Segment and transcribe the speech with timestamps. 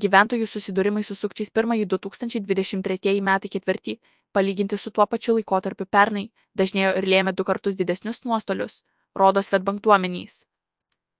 [0.00, 3.98] Gyventojų susidūrimai su sukčiais pirmąjį 2023 metai ketvirtį,
[4.32, 8.80] palyginti su tuo pačiu laikotarpiu pernai, dažnėjo ir lėmė du kartus didesnius nuostolius,
[9.14, 10.46] rodo Svetbank duomenys.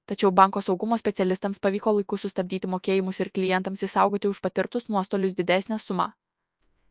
[0.08, 5.78] Tačiau banko saugumo specialistams pavyko laiku sustabdyti mokėjimus ir klientams įsaugoti už patirtus nuostolius didesnę
[5.78, 6.08] sumą.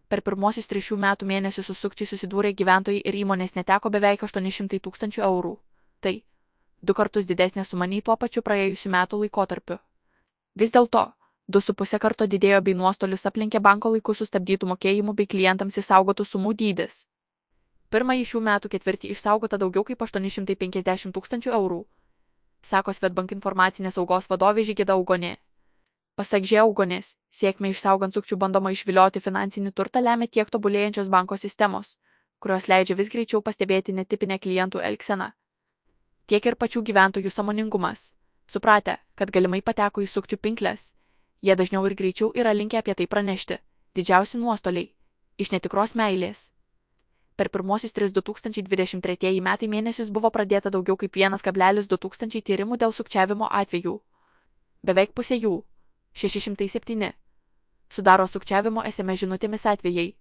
[0.07, 5.25] Per pirmosius trešių metų mėnesius su sukčiai susidūrė gyventojai ir įmonės neteko beveik 800 tūkstančių
[5.27, 5.55] eurų.
[5.99, 6.13] Tai
[6.81, 9.79] du kartus didesnė suma nei tuo pačiu praėjusiu metu laikotarpiu.
[10.55, 11.05] Vis dėlto,
[11.51, 16.25] du su pusę karto didėjo bei nuostolius aplenkė banko laiku sustabdytų mokėjimų bei klientams įsaugotų
[16.29, 17.01] sumų dydis.
[17.91, 21.79] Pirmąjį šių metų ketvirtį išsaugota daugiau kaip 850 tūkstančių eurų,
[22.63, 25.33] sako Svetbank informacinės saugos vadovė Žygida Augonė.
[26.15, 31.97] Pasak Žiaugonės, sėkmė išsaugant sukčių bandoma išvilioti finansinį turtą lemia tiek tobulėjančios banko sistemos,
[32.39, 35.31] kurios leidžia vis greičiau pastebėti netipinę klientų elgseną,
[36.27, 38.11] tiek ir pačių gyventojų samoningumas,
[38.47, 40.91] supratę, kad galimai pateko į sukčių pinklės
[41.41, 43.57] jie dažniau ir greičiau yra linkę apie tai pranešti.
[43.95, 44.93] Didžiausi nuostoliai-
[45.41, 46.49] iš netikros meilės.
[47.35, 53.47] Per pirmosius 3 2023 metai mėnesius buvo pradėta daugiau kaip 1,2 tūkstančiai tyrimų dėl sukčiavimo
[53.49, 53.99] atvejų.
[54.83, 55.63] Beveik pusė jų-
[56.13, 57.13] 607-
[57.95, 60.15] sudaro sukčiavimo SMS žinutėmis atvejai.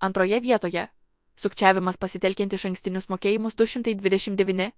[0.00, 0.88] Antroje vietoje-
[1.42, 4.72] sukčiavimas pasitelkiant iš ankstinius mokėjimus 229,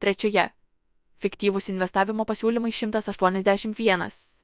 [0.00, 0.50] trečioje-
[1.22, 4.35] fiktyvūs investavimo pasiūlymai 181.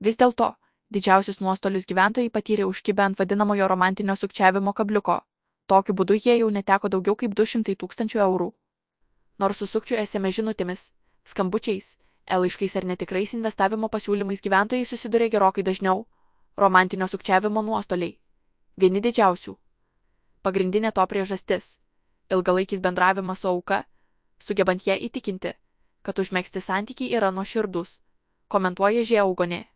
[0.00, 0.54] Vis dėlto,
[0.96, 5.20] didžiausius nuostolius gyventojai patyrė užkibę ant vadinamojo romantinio sukčiavimo kabliuko.
[5.68, 8.48] Tokiu būdu jie jau neteko daugiau kaip 200 tūkstančių eurų.
[9.38, 10.90] Nors su sukčių esame žinutėmis,
[11.24, 16.06] skambučiais, e-laiškais ar netikrais investavimo pasiūlymais gyventojai susiduria gerokai dažniau-
[16.62, 18.18] romantinio sukčiavimo nuostoliai.
[18.76, 19.56] Vieni didžiausių.
[20.42, 21.78] Pagrindinė to priežastis-
[22.34, 23.84] ilgalaikis bendravimas su auka,
[24.38, 25.52] sugebant ją įtikinti,
[26.02, 27.98] kad užmėgsti santykiai yra nuoširdus,
[28.48, 29.69] komentuoja Žiaugonė.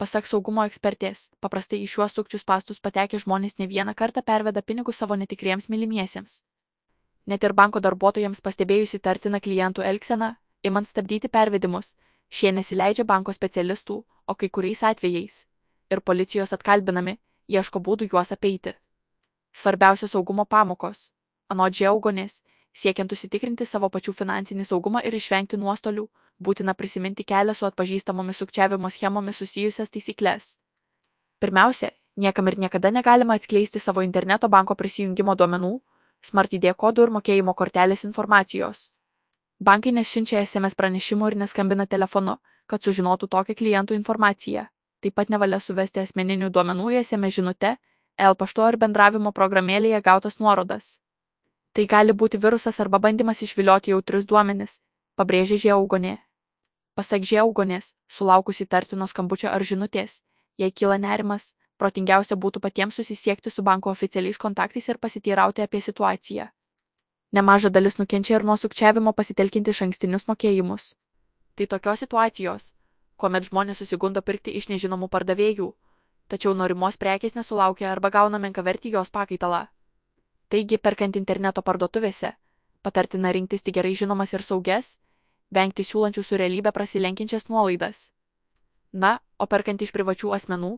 [0.00, 4.96] Pasak saugumo ekspertės, paprastai į šiuos sukčius pastus patekę žmonės ne vieną kartą perveda pinigus
[5.02, 6.38] savo netikriems mylimiesiems.
[7.28, 10.30] Net ir banko darbuotojams pastebėjus įtartiną klientų elgseną,
[10.64, 11.92] imant stabdyti pervedimus,
[12.32, 15.44] šie nesileidžia banko specialistų, o kai kuriais atvejais
[15.90, 17.18] ir policijos atkalbinami,
[17.50, 18.72] ieško būdų juos apeiti.
[19.52, 21.10] Svarbiausios saugumo pamokos.
[21.50, 22.40] Anot Džiaugonės,
[22.72, 26.06] siekiant užsitikrinti savo pačių finansinį saugumą ir išvengti nuostolių,
[26.38, 30.56] būtina prisiminti kelią su atpažįstamomis sukčiavimo schemomis susijusias taisyklės.
[31.40, 35.74] Pirmiausia, niekam ir niekada negalima atskleisti savo interneto banko prisijungimo duomenų,
[36.22, 38.90] smart ID kodų ir mokėjimo kortelės informacijos.
[39.60, 44.66] Bankai nesiunčia SMS pranešimų ir neskambina telefonu, kad sužinotų tokią klientų informaciją.
[45.00, 47.76] Taip pat nevalia suvesti asmeninių duomenų į SMS žinutę,
[48.20, 50.98] L pašto ar bendravimo programėlėje gautas nuorodas.
[51.72, 54.80] Tai gali būti virusas arba bandymas išvilioti jautrius duomenis,
[55.14, 56.16] pabrėžė Žiaugonė.
[56.98, 60.18] Pasak Žiaugonės, sulaukus įtartino skambučio ar žinutės,
[60.58, 66.50] jei kyla nerimas, protingiausia būtų patiems susisiekti su banko oficialiais kontaktais ir pasiteirauti apie situaciją.
[67.32, 70.94] Nemaža dalis nukenčia ir nuo sukčiavimo pasitelkinti iš ankstinius mokėjimus.
[71.54, 72.72] Tai tokios situacijos,
[73.16, 75.70] kuomet žmonės susigundo pirkti iš nežinomų pardavėjų,
[76.26, 79.68] tačiau norimos prekės nesulaukia arba gauna menkavertį jos pakaitalą.
[80.50, 82.32] Taigi, perkant interneto parduotuvėse,
[82.82, 84.96] patartina rinktis tik gerai žinomas ir saugias,
[85.50, 88.08] vengti siūlančių su realybė prasilenkiančias nuolaidas.
[88.92, 90.72] Na, o perkant iš privačių asmenų,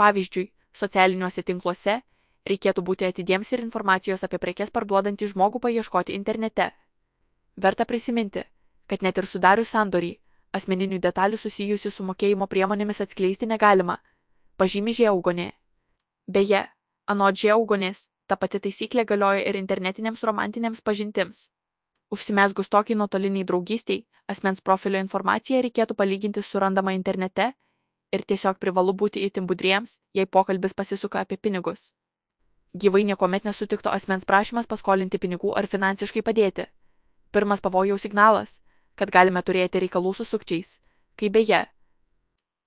[0.00, 2.00] pavyzdžiui, socialiniuose tinkluose,
[2.48, 6.70] reikėtų būti atidiems ir informacijos apie prekes parduodantį žmogų paieškoti internete.
[7.60, 8.46] Verta prisiminti,
[8.88, 10.14] kad net ir sudarius sandorį,
[10.56, 13.98] asmeninių detalių susijusių su mokėjimo priemonėmis atskleisti negalima,
[14.56, 15.50] pažymi Žiaugonė.
[16.26, 16.64] Beje,
[17.06, 21.48] anot Žiaugonės, ta pati taisyklė galioja ir internetinėms romantinėms pažintims.
[22.14, 27.52] Užsimesgus tokiai nuotoliniai draugystiai, asmens profilio informaciją reikėtų palyginti su randama internete
[28.14, 31.92] ir tiesiog privalu būti itin budriems, jei pokalbis pasisuka apie pinigus.
[32.74, 36.66] Gyvai niekuomet nesutikto asmens prašymas paskolinti pinigų ar finansiškai padėti.
[37.30, 38.58] Pirmas pavojaus signalas,
[38.94, 40.78] kad galime turėti reikalų su sukčiais,
[41.14, 41.64] kai beje.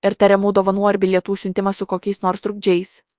[0.04, 3.04] Ir tariamų dovanų ar bilietų siuntimas su kokiais nors trukdžiais.